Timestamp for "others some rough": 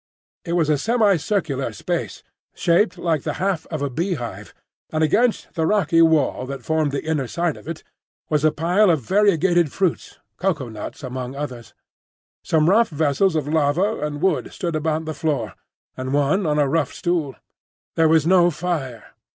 11.35-12.89